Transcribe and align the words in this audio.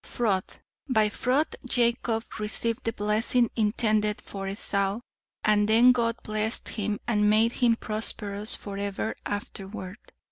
"Fraud. 0.03 0.45
'By 0.89 1.09
fraud, 1.09 1.57
Jacob 1.63 2.23
received 2.39 2.85
the 2.85 2.91
blessing 2.93 3.51
intended 3.55 4.19
for 4.19 4.47
Esau 4.47 5.01
and 5.43 5.69
then 5.69 5.91
God 5.91 6.15
blessed 6.23 6.69
him 6.69 6.99
and 7.07 7.29
made 7.29 7.51
him 7.61 7.75
prosperous 7.75 8.55
forever 8.55 9.13
afterward. 9.27 9.99